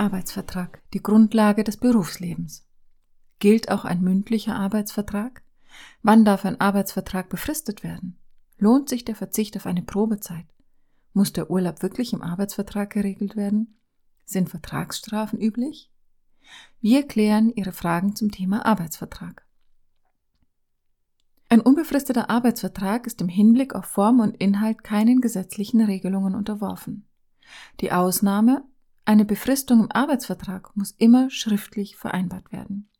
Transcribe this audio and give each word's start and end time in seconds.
Arbeitsvertrag, 0.00 0.82
die 0.94 1.02
Grundlage 1.02 1.62
des 1.62 1.76
Berufslebens. 1.76 2.66
Gilt 3.38 3.70
auch 3.70 3.84
ein 3.84 4.00
mündlicher 4.00 4.56
Arbeitsvertrag? 4.56 5.42
Wann 6.02 6.24
darf 6.24 6.46
ein 6.46 6.58
Arbeitsvertrag 6.58 7.28
befristet 7.28 7.84
werden? 7.84 8.18
Lohnt 8.56 8.88
sich 8.88 9.04
der 9.04 9.14
Verzicht 9.14 9.56
auf 9.56 9.66
eine 9.66 9.82
Probezeit? 9.82 10.46
Muss 11.12 11.34
der 11.34 11.50
Urlaub 11.50 11.82
wirklich 11.82 12.14
im 12.14 12.22
Arbeitsvertrag 12.22 12.88
geregelt 12.90 13.36
werden? 13.36 13.78
Sind 14.24 14.48
Vertragsstrafen 14.48 15.38
üblich? 15.38 15.92
Wir 16.80 17.06
klären 17.06 17.50
Ihre 17.54 17.72
Fragen 17.72 18.16
zum 18.16 18.30
Thema 18.30 18.64
Arbeitsvertrag. 18.64 19.44
Ein 21.50 21.60
unbefristeter 21.60 22.30
Arbeitsvertrag 22.30 23.06
ist 23.06 23.20
im 23.20 23.28
Hinblick 23.28 23.74
auf 23.74 23.84
Form 23.84 24.20
und 24.20 24.36
Inhalt 24.38 24.82
keinen 24.82 25.20
gesetzlichen 25.20 25.82
Regelungen 25.82 26.34
unterworfen. 26.34 27.06
Die 27.80 27.92
Ausnahme, 27.92 28.64
eine 29.04 29.24
Befristung 29.24 29.80
im 29.80 29.92
Arbeitsvertrag 29.92 30.76
muss 30.76 30.92
immer 30.92 31.30
schriftlich 31.30 31.96
vereinbart 31.96 32.52
werden. 32.52 32.90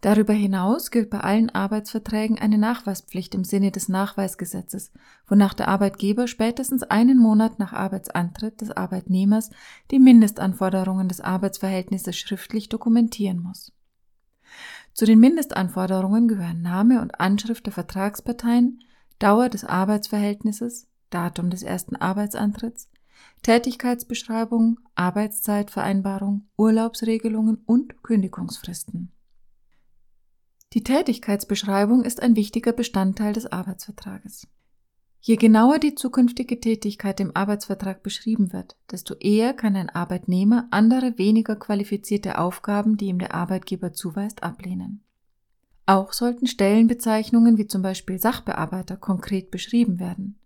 Darüber 0.00 0.34
hinaus 0.34 0.90
gilt 0.90 1.10
bei 1.10 1.20
allen 1.20 1.50
Arbeitsverträgen 1.50 2.38
eine 2.38 2.58
Nachweispflicht 2.58 3.34
im 3.34 3.44
Sinne 3.44 3.72
des 3.72 3.88
Nachweisgesetzes, 3.88 4.92
wonach 5.26 5.54
der 5.54 5.68
Arbeitgeber 5.68 6.28
spätestens 6.28 6.82
einen 6.82 7.18
Monat 7.18 7.58
nach 7.58 7.72
Arbeitsantritt 7.72 8.60
des 8.60 8.70
Arbeitnehmers 8.70 9.50
die 9.90 9.98
Mindestanforderungen 9.98 11.08
des 11.08 11.20
Arbeitsverhältnisses 11.20 12.16
schriftlich 12.16 12.68
dokumentieren 12.68 13.40
muss. 13.40 13.72
Zu 14.92 15.06
den 15.06 15.18
Mindestanforderungen 15.18 16.28
gehören 16.28 16.62
Name 16.62 17.00
und 17.00 17.18
Anschrift 17.20 17.66
der 17.66 17.72
Vertragsparteien, 17.72 18.84
Dauer 19.18 19.48
des 19.48 19.64
Arbeitsverhältnisses, 19.64 20.88
Datum 21.10 21.50
des 21.50 21.62
ersten 21.62 21.96
Arbeitsantritts, 21.96 22.88
Tätigkeitsbeschreibung, 23.42 24.80
Arbeitszeitvereinbarung, 24.94 26.48
Urlaubsregelungen 26.56 27.58
und 27.66 28.02
Kündigungsfristen. 28.02 29.12
Die 30.72 30.82
Tätigkeitsbeschreibung 30.82 32.04
ist 32.04 32.22
ein 32.22 32.36
wichtiger 32.36 32.72
Bestandteil 32.72 33.32
des 33.32 33.46
Arbeitsvertrages. 33.46 34.48
Je 35.20 35.36
genauer 35.36 35.78
die 35.78 35.94
zukünftige 35.94 36.60
Tätigkeit 36.60 37.18
im 37.18 37.34
Arbeitsvertrag 37.34 38.02
beschrieben 38.02 38.52
wird, 38.52 38.76
desto 38.90 39.14
eher 39.14 39.54
kann 39.54 39.74
ein 39.74 39.90
Arbeitnehmer 39.90 40.68
andere 40.70 41.18
weniger 41.18 41.56
qualifizierte 41.56 42.38
Aufgaben, 42.38 42.96
die 42.96 43.06
ihm 43.06 43.18
der 43.18 43.34
Arbeitgeber 43.34 43.92
zuweist, 43.92 44.42
ablehnen. 44.42 45.02
Auch 45.84 46.12
sollten 46.12 46.46
Stellenbezeichnungen 46.46 47.58
wie 47.58 47.66
zum 47.66 47.82
Beispiel 47.82 48.18
Sachbearbeiter 48.18 48.96
konkret 48.96 49.50
beschrieben 49.50 49.98
werden. 49.98 50.38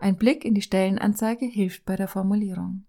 Ein 0.00 0.16
Blick 0.16 0.46
in 0.46 0.54
die 0.54 0.62
Stellenanzeige 0.62 1.44
hilft 1.44 1.84
bei 1.84 1.94
der 1.94 2.08
Formulierung. 2.08 2.86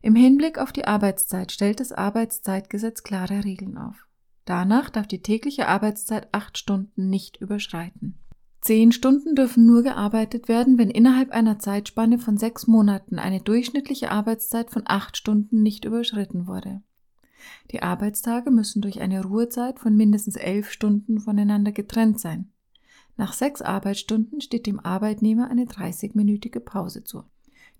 Im 0.00 0.14
Hinblick 0.14 0.58
auf 0.58 0.70
die 0.70 0.84
Arbeitszeit 0.84 1.50
stellt 1.50 1.80
das 1.80 1.90
Arbeitszeitgesetz 1.90 3.02
klare 3.02 3.44
Regeln 3.44 3.76
auf. 3.76 4.06
Danach 4.44 4.90
darf 4.90 5.08
die 5.08 5.22
tägliche 5.22 5.66
Arbeitszeit 5.66 6.28
acht 6.30 6.56
Stunden 6.56 7.10
nicht 7.10 7.38
überschreiten. 7.38 8.16
Zehn 8.60 8.92
Stunden 8.92 9.34
dürfen 9.34 9.66
nur 9.66 9.82
gearbeitet 9.82 10.46
werden, 10.46 10.78
wenn 10.78 10.90
innerhalb 10.90 11.32
einer 11.32 11.58
Zeitspanne 11.58 12.20
von 12.20 12.36
sechs 12.36 12.68
Monaten 12.68 13.18
eine 13.18 13.40
durchschnittliche 13.40 14.12
Arbeitszeit 14.12 14.70
von 14.70 14.82
acht 14.86 15.16
Stunden 15.16 15.62
nicht 15.62 15.84
überschritten 15.84 16.46
wurde. 16.46 16.80
Die 17.72 17.82
Arbeitstage 17.82 18.52
müssen 18.52 18.82
durch 18.82 19.00
eine 19.00 19.24
Ruhezeit 19.24 19.80
von 19.80 19.96
mindestens 19.96 20.36
elf 20.36 20.70
Stunden 20.70 21.18
voneinander 21.18 21.72
getrennt 21.72 22.20
sein. 22.20 22.52
Nach 23.20 23.34
sechs 23.34 23.60
Arbeitsstunden 23.60 24.40
steht 24.40 24.66
dem 24.66 24.80
Arbeitnehmer 24.80 25.50
eine 25.50 25.66
30-minütige 25.66 26.58
Pause 26.58 27.04
zu. 27.04 27.24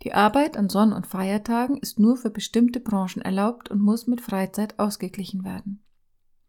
Die 0.03 0.13
Arbeit 0.13 0.59
an 0.59 0.69
Sonn- 0.69 0.93
und 0.93 1.07
Feiertagen 1.07 1.79
ist 1.79 1.99
nur 1.99 2.19
für 2.19 2.29
bestimmte 2.29 2.79
Branchen 2.79 3.23
erlaubt 3.23 3.71
und 3.71 3.81
muss 3.81 4.07
mit 4.07 4.21
Freizeit 4.21 4.79
ausgeglichen 4.79 5.43
werden. 5.43 5.83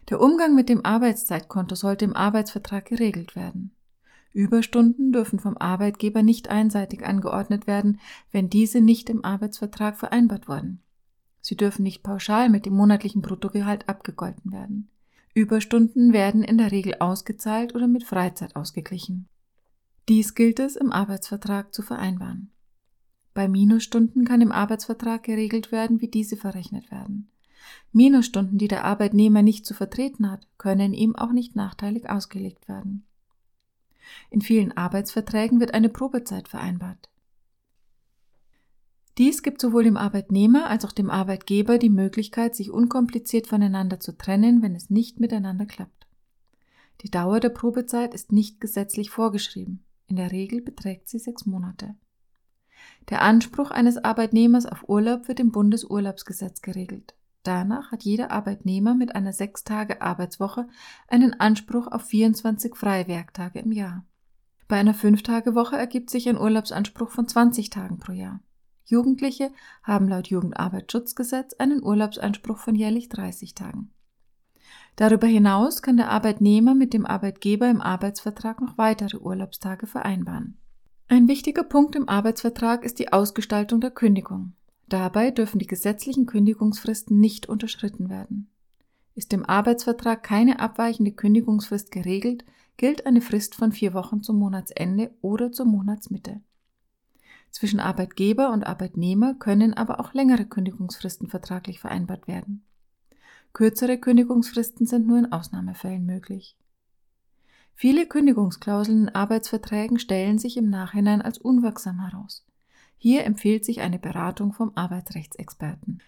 Der 0.09 0.19
Umgang 0.19 0.56
mit 0.56 0.68
dem 0.68 0.84
Arbeitszeitkonto 0.84 1.75
sollte 1.75 2.03
im 2.03 2.18
Arbeitsvertrag 2.18 2.84
geregelt 2.84 3.38
werden. 3.38 3.74
Überstunden 4.34 5.13
dürfen 5.13 5.40
vom 5.40 5.56
Arbeitgeber 5.56 6.22
nicht 6.22 6.50
einseitig 6.50 7.06
angeordnet 7.06 7.68
werden, 7.68 7.97
wenn 8.34 8.50
diese 8.50 8.81
nicht 8.81 9.09
im 9.09 9.24
Arbeitsvertrag 9.24 9.96
vereinbart 9.96 10.50
wurden. 10.50 10.84
Sie 11.40 11.56
dürfen 11.56 11.84
nicht 11.84 12.03
pauschal 12.03 12.50
mit 12.50 12.66
dem 12.66 12.74
monatlichen 12.74 13.22
Bruttogehalt 13.22 13.88
abgegolten 13.88 14.51
werden. 14.51 14.91
Überstunden 15.34 16.12
werden 16.12 16.44
in 16.44 16.58
der 16.58 16.72
Regel 16.72 16.96
ausgezahlt 17.00 17.74
oder 17.74 17.88
mit 17.88 18.03
Freizeit 18.03 18.56
ausgeglichen. 18.56 19.28
Dies 20.09 20.36
gilt 20.36 20.59
es 20.59 20.75
im 20.75 20.92
Arbeitsvertrag 20.92 21.74
zu 21.74 21.81
vereinbaren. 21.81 22.52
Bei 23.34 23.47
Minusstunden 23.47 24.25
kann 24.25 24.42
im 24.42 24.52
Arbeitsvertrag 24.52 25.24
geregelt 25.24 25.72
werden, 25.72 26.02
wie 26.02 26.09
diese 26.09 26.36
verrechnet 26.36 26.92
werden. 26.92 27.30
Minusstunden, 27.94 28.58
die 28.58 28.68
der 28.68 28.84
Arbeitnehmer 28.84 29.42
nicht 29.42 29.66
zu 29.66 29.74
vertreten 29.74 30.30
hat, 30.30 30.47
können 30.58 30.94
ihm 30.94 31.16
auch 31.16 31.31
nicht 31.31 31.56
nachteilig 31.56 32.09
ausgelegt 32.09 32.68
werden. 32.68 33.06
In 34.30 34.42
vielen 34.42 34.75
Arbeitsverträgen 34.75 35.59
wird 35.62 35.74
eine 35.74 35.90
Probezeit 35.90 36.50
vereinbart. 36.50 37.09
Dies 39.17 39.44
gibt 39.44 39.59
sowohl 39.59 39.83
dem 39.83 39.97
Arbeitnehmer 39.97 40.67
als 40.67 40.85
auch 40.85 40.94
dem 40.94 41.09
Arbeitgeber 41.09 41.77
die 41.77 41.89
Möglichkeit, 41.89 42.55
sich 42.55 42.72
unkompliziert 42.72 43.47
voneinander 43.47 43.99
zu 43.99 44.17
trennen, 44.17 44.61
wenn 44.61 44.75
es 44.75 44.89
nicht 44.89 45.19
miteinander 45.19 45.66
klappt. 45.66 46.07
Die 47.01 47.09
Dauer 47.09 47.39
der 47.39 47.50
Probezeit 47.50 48.13
ist 48.13 48.31
nicht 48.31 48.61
gesetzlich 48.61 49.09
vorgeschrieben. 49.09 49.83
In 50.07 50.16
der 50.16 50.31
Regel 50.31 50.61
beträgt 50.61 51.09
sie 51.09 51.19
sechs 51.19 51.45
Monate. 51.45 51.95
Der 53.09 53.21
Anspruch 53.21 53.71
eines 53.71 53.97
Arbeitnehmers 53.97 54.66
auf 54.66 54.88
Urlaub 54.88 55.27
wird 55.27 55.39
im 55.39 55.51
Bundesurlaubsgesetz 55.51 56.61
geregelt. 56.61 57.16
Danach 57.44 57.91
hat 57.91 58.03
jeder 58.03 58.31
Arbeitnehmer 58.31 58.94
mit 58.94 59.16
einer 59.16 59.33
sechs 59.33 59.63
Tage 59.63 60.01
Arbeitswoche 60.01 60.67
einen 61.07 61.39
Anspruch 61.39 61.88
auf 61.88 62.03
24 62.03 62.75
freie 62.75 63.07
Werktage 63.07 63.59
im 63.59 63.71
Jahr. 63.71 64.05
Bei 64.67 64.77
einer 64.77 64.94
Fünf-Tage-Woche 64.94 65.75
ergibt 65.75 66.09
sich 66.11 66.29
ein 66.29 66.38
Urlaubsanspruch 66.38 67.09
von 67.09 67.27
20 67.27 67.71
Tagen 67.71 67.97
pro 67.97 68.11
Jahr. 68.11 68.41
Jugendliche 68.91 69.52
haben 69.84 70.07
laut 70.07 70.28
Jugendarbeitsschutzgesetz 70.28 71.53
einen 71.53 71.81
Urlaubsanspruch 71.81 72.57
von 72.57 72.75
jährlich 72.75 73.09
30 73.09 73.56
Tagen. 73.56 73.91
Darüber 74.96 75.28
hinaus 75.28 75.81
kann 75.81 75.97
der 75.97 76.09
Arbeitnehmer 76.09 76.75
mit 76.75 76.94
dem 76.94 77.06
Arbeitgeber 77.06 77.69
im 77.69 77.81
Arbeitsvertrag 77.81 78.62
noch 78.62 78.78
weitere 78.78 79.18
Urlaubstage 79.18 79.88
vereinbaren. 79.88 80.57
Ein 81.07 81.28
wichtiger 81.28 81.63
Punkt 81.63 81.96
im 81.96 82.07
Arbeitsvertrag 82.07 82.85
ist 82.85 83.00
die 83.00 83.12
Ausgestaltung 83.12 83.81
der 83.81 83.91
Kündigung. 83.91 84.53
Dabei 84.88 85.31
dürfen 85.31 85.59
die 85.59 85.68
gesetzlichen 85.68 86.25
Kündigungsfristen 86.25 87.19
nicht 87.19 87.47
unterschritten 87.47 88.09
werden. 88.09 88.50
Ist 89.16 89.34
im 89.34 89.46
Arbeitsvertrag 89.46 90.24
keine 90.24 90.59
abweichende 90.59 91.12
Kündigungsfrist 91.12 91.91
geregelt, 91.91 92.46
gilt 92.78 93.06
eine 93.06 93.22
Frist 93.22 93.56
von 93.56 93.72
vier 93.72 93.94
Wochen 93.94 94.24
zum 94.24 94.38
Monatsende 94.38 95.12
oder 95.22 95.51
zur 95.51 95.66
Monatsmitte. 95.66 96.41
Zwischen 97.51 97.79
Arbeitgeber 97.79 98.51
und 98.51 98.66
Arbeitnehmer 98.66 99.35
können 99.35 99.73
aber 99.73 100.00
auch 100.00 100.13
längere 100.13 100.45
Kündigungsfristen 100.45 101.28
vertraglich 101.28 101.79
vereinbart 101.79 102.28
werden. 102.28 102.63
Kürzere 103.53 103.97
Kündigungsfristen 103.97 104.88
sind 104.88 105.06
nur 105.06 105.19
in 105.19 105.31
Ausnahmefällen 105.31 106.06
möglich. 106.06 106.56
Viele 107.75 108.06
Kündigungsklauseln 108.06 109.07
in 109.07 109.16
Arbeitsverträgen 109.16 110.00
stellen 110.00 110.38
sich 110.38 110.56
im 110.56 110.69
Nachhinein 110.69 111.22
als 111.22 111.38
unwirksam 111.38 112.00
heraus. 112.00 112.45
Hier 112.97 113.25
empfiehlt 113.25 113.66
sich 113.66 113.81
eine 113.81 114.00
Beratung 114.00 114.53
vom 114.53 114.72
Arbeitsrechtsexperten. 114.75 116.01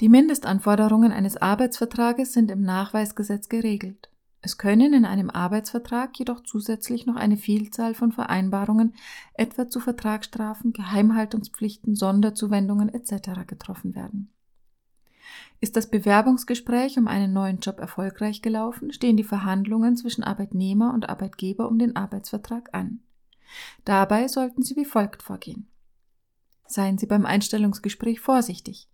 Die 0.00 0.08
Mindestanforderungen 0.08 1.12
eines 1.12 1.36
Arbeitsvertrages 1.36 2.32
sind 2.32 2.50
im 2.50 2.62
Nachweisgesetz 2.62 3.48
geregelt. 3.48 4.11
Es 4.44 4.58
können 4.58 4.92
in 4.92 5.04
einem 5.04 5.30
Arbeitsvertrag 5.30 6.18
jedoch 6.18 6.42
zusätzlich 6.42 7.06
noch 7.06 7.14
eine 7.14 7.36
Vielzahl 7.36 7.94
von 7.94 8.10
Vereinbarungen, 8.10 8.94
etwa 9.34 9.68
zu 9.68 9.78
Vertragsstrafen, 9.78 10.72
Geheimhaltungspflichten, 10.72 11.94
Sonderzuwendungen 11.94 12.92
etc. 12.92 13.46
getroffen 13.46 13.94
werden. 13.94 14.32
Ist 15.60 15.76
das 15.76 15.88
Bewerbungsgespräch 15.88 16.98
um 16.98 17.06
einen 17.06 17.32
neuen 17.32 17.60
Job 17.60 17.78
erfolgreich 17.78 18.42
gelaufen, 18.42 18.92
stehen 18.92 19.16
die 19.16 19.22
Verhandlungen 19.22 19.96
zwischen 19.96 20.24
Arbeitnehmer 20.24 20.92
und 20.92 21.08
Arbeitgeber 21.08 21.68
um 21.68 21.78
den 21.78 21.94
Arbeitsvertrag 21.94 22.70
an. 22.72 22.98
Dabei 23.84 24.26
sollten 24.26 24.62
Sie 24.62 24.74
wie 24.74 24.84
folgt 24.84 25.22
vorgehen. 25.22 25.68
Seien 26.66 26.98
Sie 26.98 27.06
beim 27.06 27.26
Einstellungsgespräch 27.26 28.18
vorsichtig. 28.18 28.88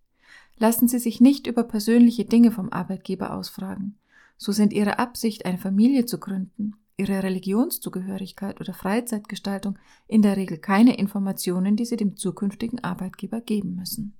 Lassen 0.59 0.89
Sie 0.89 0.99
sich 0.99 1.23
nicht 1.23 1.47
über 1.47 1.65
persönliche 1.65 2.27
Dinge 2.27 2.51
vom 2.51 2.71
Arbeitgeber 2.71 3.33
ausfragen. 3.33 3.99
So 4.39 4.53
sind 4.53 4.73
Ihre 4.73 4.99
Absicht, 4.99 5.45
eine 5.45 5.59
Familie 5.59 6.07
zu 6.07 6.19
gründen, 6.19 6.77
Ihre 6.97 7.23
Religionszugehörigkeit 7.23 8.61
oder 8.61 8.73
Freizeitgestaltung 8.73 9.79
in 10.07 10.23
der 10.23 10.37
Regel 10.37 10.59
keine 10.59 10.97
Informationen, 10.97 11.77
die 11.77 11.85
Sie 11.85 11.97
dem 11.97 12.17
zukünftigen 12.17 12.83
Arbeitgeber 12.83 13.41
geben 13.41 13.75
müssen. 13.75 14.17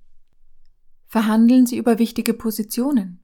Verhandeln 1.07 1.65
Sie 1.65 1.77
über 1.77 1.97
wichtige 1.99 2.33
Positionen. 2.33 3.23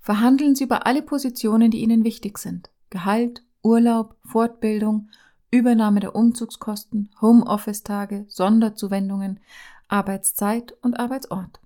Verhandeln 0.00 0.54
Sie 0.54 0.64
über 0.64 0.86
alle 0.86 1.02
Positionen, 1.02 1.70
die 1.70 1.80
Ihnen 1.80 2.02
wichtig 2.02 2.38
sind. 2.38 2.70
Gehalt, 2.90 3.44
Urlaub, 3.62 4.16
Fortbildung, 4.24 5.10
Übernahme 5.50 6.00
der 6.00 6.16
Umzugskosten, 6.16 7.10
Homeoffice-Tage, 7.20 8.24
Sonderzuwendungen, 8.28 9.40
Arbeitszeit 9.88 10.74
und 10.82 10.98
Arbeitsort. 10.98 11.60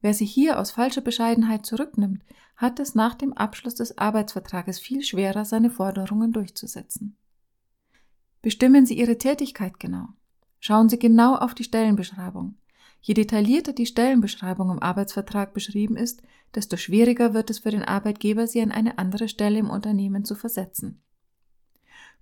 Wer 0.00 0.14
sie 0.14 0.26
hier 0.26 0.58
aus 0.58 0.72
falscher 0.72 1.00
Bescheidenheit 1.00 1.64
zurücknimmt, 1.64 2.22
hat 2.62 2.78
es 2.78 2.94
nach 2.94 3.14
dem 3.14 3.32
Abschluss 3.32 3.74
des 3.74 3.98
Arbeitsvertrages 3.98 4.78
viel 4.78 5.02
schwerer, 5.02 5.44
seine 5.44 5.68
Forderungen 5.68 6.32
durchzusetzen. 6.32 7.16
Bestimmen 8.40 8.86
Sie 8.86 8.96
Ihre 8.96 9.18
Tätigkeit 9.18 9.78
genau. 9.80 10.08
Schauen 10.60 10.88
Sie 10.88 10.98
genau 10.98 11.34
auf 11.34 11.54
die 11.54 11.64
Stellenbeschreibung. 11.64 12.54
Je 13.00 13.14
detaillierter 13.14 13.72
die 13.72 13.86
Stellenbeschreibung 13.86 14.70
im 14.70 14.78
Arbeitsvertrag 14.78 15.54
beschrieben 15.54 15.96
ist, 15.96 16.22
desto 16.54 16.76
schwieriger 16.76 17.34
wird 17.34 17.50
es 17.50 17.58
für 17.58 17.72
den 17.72 17.82
Arbeitgeber, 17.82 18.46
Sie 18.46 18.62
an 18.62 18.70
eine 18.70 18.96
andere 18.96 19.28
Stelle 19.28 19.58
im 19.58 19.68
Unternehmen 19.68 20.24
zu 20.24 20.36
versetzen. 20.36 21.02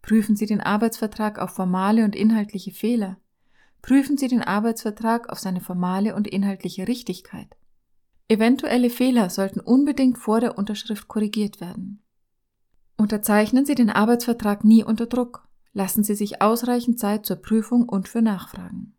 Prüfen 0.01 0.37
Sie 0.37 0.47
den 0.47 0.63
Arbeitsvertrag 0.63 1.39
auf 1.39 1.51
formale 1.51 2.03
und 2.03 2.17
inhaltliche 2.17 2.73
Fehler. 2.73 3.19
Prüfen 3.83 4.17
Sie 4.17 4.29
den 4.29 4.43
Arbeitsvertrag 4.43 5.29
auf 5.29 5.39
seine 5.39 5.61
formale 5.61 6.15
und 6.15 6.27
inhaltliche 6.27 6.89
Richtigkeit. 6.89 7.57
Eventuelle 8.31 8.91
Fehler 8.91 9.29
sollten 9.29 9.59
unbedingt 9.59 10.17
vor 10.17 10.38
der 10.38 10.56
Unterschrift 10.56 11.09
korrigiert 11.09 11.61
werden. 11.61 12.00
Unterzeichnen 12.97 13.67
Sie 13.67 13.75
den 13.75 13.91
Arbeitsvertrag 13.91 14.62
nie 14.62 14.85
unter 14.85 15.06
Druck. 15.06 15.49
Lassen 15.73 16.05
Sie 16.05 16.15
sich 16.15 16.41
ausreichend 16.41 17.00
Zeit 17.00 17.27
zur 17.27 17.38
Prüfung 17.38 17.88
und 17.88 18.09
für 18.09 18.23
Nachfragen. 18.23 18.94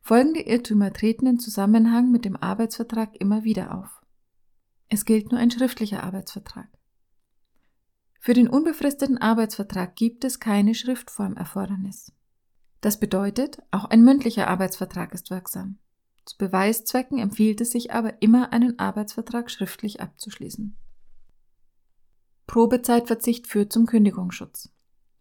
Folgende 0.00 0.40
Irrtümer 0.40 0.94
treten 0.94 1.26
in 1.26 1.38
Zusammenhang 1.38 2.10
mit 2.10 2.24
dem 2.24 2.36
Arbeitsvertrag 2.36 3.20
immer 3.20 3.44
wieder 3.44 3.74
auf. 3.74 4.00
Es 4.88 5.04
gilt 5.04 5.30
nur 5.30 5.38
ein 5.38 5.50
schriftlicher 5.50 6.02
Arbeitsvertrag. 6.04 6.68
Für 8.18 8.32
den 8.32 8.48
unbefristeten 8.48 9.18
Arbeitsvertrag 9.18 9.94
gibt 9.94 10.24
es 10.24 10.40
keine 10.40 10.74
Schriftformerfordernis. 10.74 12.12
Das 12.80 12.98
bedeutet, 12.98 13.58
auch 13.72 13.84
ein 13.84 14.02
mündlicher 14.02 14.48
Arbeitsvertrag 14.48 15.12
ist 15.12 15.28
wirksam. 15.28 15.78
Zu 16.24 16.38
Beweiszwecken 16.38 17.18
empfiehlt 17.18 17.60
es 17.60 17.70
sich 17.70 17.92
aber 17.92 18.22
immer, 18.22 18.52
einen 18.52 18.78
Arbeitsvertrag 18.78 19.50
schriftlich 19.50 20.00
abzuschließen. 20.00 20.76
Probezeitverzicht 22.46 23.46
führt 23.46 23.72
zum 23.72 23.86
Kündigungsschutz. 23.86 24.70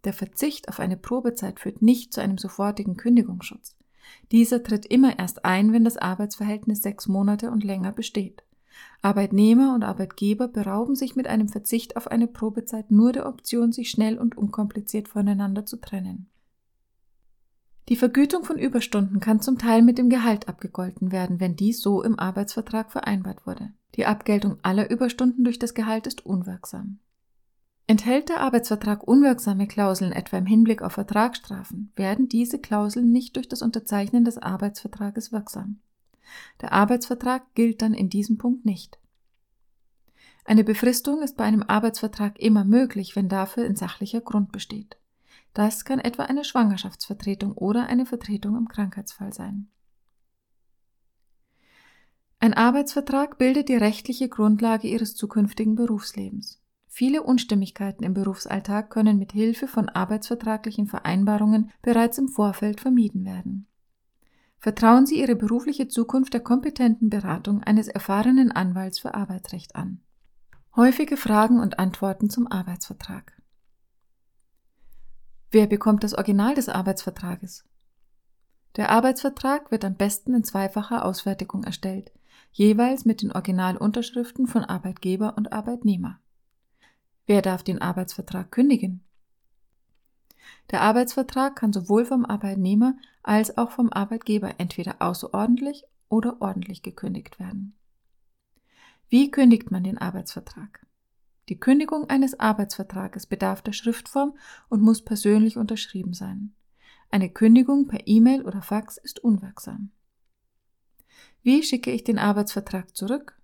Der 0.03 0.13
Verzicht 0.13 0.69
auf 0.69 0.79
eine 0.79 0.97
Probezeit 0.97 1.59
führt 1.59 1.81
nicht 1.81 2.13
zu 2.13 2.21
einem 2.21 2.37
sofortigen 2.37 2.97
Kündigungsschutz. 2.97 3.75
Dieser 4.31 4.63
tritt 4.63 4.85
immer 4.85 5.17
erst 5.17 5.45
ein, 5.45 5.71
wenn 5.71 5.85
das 5.85 5.97
Arbeitsverhältnis 5.97 6.81
sechs 6.81 7.07
Monate 7.07 7.51
und 7.51 7.63
länger 7.63 7.91
besteht. 7.91 8.43
Arbeitnehmer 9.01 9.73
und 9.75 9.83
Arbeitgeber 9.83 10.47
berauben 10.47 10.95
sich 10.95 11.15
mit 11.15 11.27
einem 11.27 11.47
Verzicht 11.47 11.95
auf 11.95 12.07
eine 12.07 12.27
Probezeit 12.27 12.91
nur 12.91 13.11
der 13.11 13.27
Option, 13.27 13.71
sich 13.71 13.89
schnell 13.89 14.17
und 14.17 14.37
unkompliziert 14.37 15.07
voneinander 15.07 15.65
zu 15.65 15.77
trennen. 15.77 16.29
Die 17.89 17.95
Vergütung 17.97 18.45
von 18.45 18.57
Überstunden 18.57 19.19
kann 19.19 19.41
zum 19.41 19.57
Teil 19.57 19.81
mit 19.81 19.97
dem 19.97 20.09
Gehalt 20.09 20.47
abgegolten 20.47 21.11
werden, 21.11 21.39
wenn 21.39 21.55
dies 21.55 21.81
so 21.81 22.01
im 22.01 22.17
Arbeitsvertrag 22.17 22.91
vereinbart 22.91 23.45
wurde. 23.45 23.73
Die 23.95 24.05
Abgeltung 24.05 24.57
aller 24.61 24.89
Überstunden 24.89 25.43
durch 25.43 25.59
das 25.59 25.73
Gehalt 25.73 26.07
ist 26.07 26.25
unwirksam. 26.25 26.99
Enthält 27.85 28.29
der 28.29 28.39
Arbeitsvertrag 28.39 29.05
unwirksame 29.05 29.67
Klauseln 29.67 30.13
etwa 30.13 30.37
im 30.37 30.45
Hinblick 30.45 30.81
auf 30.81 30.93
Vertragsstrafen, 30.93 31.91
werden 31.97 32.29
diese 32.29 32.59
Klauseln 32.59 33.11
nicht 33.11 33.35
durch 33.35 33.49
das 33.49 33.61
Unterzeichnen 33.61 34.23
des 34.23 34.37
Arbeitsvertrages 34.37 35.33
wirksam. 35.33 35.79
Der 36.61 36.71
Arbeitsvertrag 36.71 37.53
gilt 37.53 37.81
dann 37.81 37.93
in 37.93 38.09
diesem 38.09 38.37
Punkt 38.37 38.63
nicht. 38.63 38.97
Eine 40.45 40.63
Befristung 40.63 41.21
ist 41.21 41.35
bei 41.35 41.43
einem 41.43 41.63
Arbeitsvertrag 41.63 42.39
immer 42.39 42.63
möglich, 42.63 43.15
wenn 43.15 43.27
dafür 43.27 43.65
ein 43.65 43.75
sachlicher 43.75 44.21
Grund 44.21 44.53
besteht. 44.53 44.97
Das 45.53 45.85
kann 45.85 45.99
etwa 45.99 46.23
eine 46.23 46.43
Schwangerschaftsvertretung 46.43 47.53
oder 47.53 47.87
eine 47.87 48.05
Vertretung 48.05 48.57
im 48.57 48.67
Krankheitsfall 48.67 49.33
sein. 49.33 49.69
Ein 52.39 52.53
Arbeitsvertrag 52.53 53.37
bildet 53.37 53.69
die 53.69 53.75
rechtliche 53.75 54.27
Grundlage 54.27 54.87
Ihres 54.87 55.15
zukünftigen 55.15 55.75
Berufslebens. 55.75 56.59
Viele 56.87 57.23
Unstimmigkeiten 57.23 58.03
im 58.03 58.13
Berufsalltag 58.13 58.89
können 58.89 59.17
mit 59.17 59.31
Hilfe 59.31 59.67
von 59.67 59.89
arbeitsvertraglichen 59.89 60.87
Vereinbarungen 60.87 61.71
bereits 61.81 62.17
im 62.17 62.27
Vorfeld 62.27 62.81
vermieden 62.81 63.25
werden. 63.25 63.67
Vertrauen 64.59 65.05
Sie 65.05 65.19
Ihre 65.19 65.35
berufliche 65.35 65.87
Zukunft 65.87 66.33
der 66.33 66.41
kompetenten 66.41 67.09
Beratung 67.09 67.63
eines 67.63 67.87
erfahrenen 67.87 68.51
Anwalts 68.51 68.99
für 68.99 69.13
Arbeitsrecht 69.13 69.75
an. 69.75 70.01
Häufige 70.75 71.17
Fragen 71.17 71.59
und 71.59 71.79
Antworten 71.79 72.29
zum 72.29 72.51
Arbeitsvertrag. 72.51 73.42
Wer 75.53 75.67
bekommt 75.67 76.03
das 76.03 76.15
Original 76.15 76.55
des 76.55 76.67
Arbeitsvertrages? 76.67 77.63
Der 78.75 78.89
Arbeitsvertrag 78.89 79.69
wird 79.69 79.85
am 79.85 79.93
besten 79.93 80.33
in 80.33 80.43
zweifacher 80.43 81.05
Ausfertigung 81.05 81.63
erstellt, 81.63 82.11
jeweils 82.51 83.05
mit 83.05 83.21
den 83.21 83.31
Originalunterschriften 83.31 84.47
von 84.47 84.63
Arbeitgeber 84.63 85.37
und 85.37 85.53
Arbeitnehmer. 85.53 86.19
Wer 87.27 87.43
darf 87.43 87.61
den 87.61 87.79
Arbeitsvertrag 87.79 88.51
kündigen? 88.51 89.03
Der 90.71 90.81
Arbeitsvertrag 90.81 91.55
kann 91.55 91.71
sowohl 91.71 92.05
vom 92.05 92.25
Arbeitnehmer 92.25 92.95
als 93.21 93.55
auch 93.55 93.69
vom 93.69 93.93
Arbeitgeber 93.93 94.55
entweder 94.57 95.03
außerordentlich 95.03 95.83
oder 96.09 96.41
ordentlich 96.41 96.81
gekündigt 96.81 97.39
werden. 97.39 97.77
Wie 99.07 99.29
kündigt 99.29 99.69
man 99.69 99.83
den 99.83 99.99
Arbeitsvertrag? 99.99 100.83
Die 101.49 101.59
Kündigung 101.59 102.09
eines 102.09 102.39
Arbeitsvertrages 102.39 103.25
bedarf 103.25 103.61
der 103.61 103.73
Schriftform 103.73 104.37
und 104.69 104.81
muss 104.81 105.01
persönlich 105.01 105.57
unterschrieben 105.57 106.13
sein. 106.13 106.53
Eine 107.09 107.29
Kündigung 107.29 107.87
per 107.87 108.07
E-Mail 108.07 108.43
oder 108.43 108.61
Fax 108.61 108.97
ist 108.97 109.19
unwirksam. 109.23 109.91
Wie 111.43 111.61
schicke 111.61 111.91
ich 111.91 112.03
den 112.03 112.17
Arbeitsvertrag 112.17 112.95
zurück? 112.95 113.37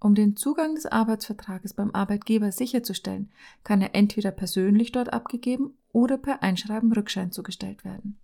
Um 0.00 0.14
den 0.14 0.36
Zugang 0.36 0.74
des 0.74 0.86
Arbeitsvertrages 0.86 1.74
beim 1.74 1.92
Arbeitgeber 1.92 2.52
sicherzustellen, 2.52 3.32
kann 3.64 3.80
er 3.80 3.94
entweder 3.94 4.30
persönlich 4.30 4.92
dort 4.92 5.12
abgegeben 5.12 5.76
oder 5.92 6.18
per 6.18 6.42
Einschreiben 6.42 6.92
Rückschein 6.92 7.32
zugestellt 7.32 7.84
werden. 7.84 8.18